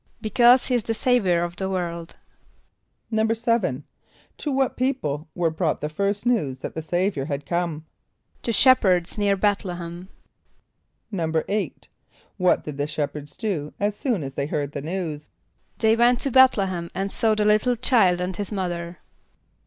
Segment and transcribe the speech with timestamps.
[0.19, 2.15] =Because he is the Saviour of the world.=
[3.13, 3.83] =7.=
[4.39, 7.85] To what people were brought the first news that the Saviour had come?
[8.41, 10.07] =To shepherds near B[)e]th´l[)e] h[)e]m.=
[11.13, 11.83] =8.=
[12.37, 15.29] What did the shepherds do as soon as they heard the news?
[15.77, 18.97] =They went to B[)e]th´l[)e] h[)e]m and saw the little child and his mother.